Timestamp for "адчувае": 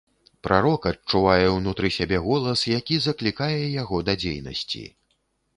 0.91-1.43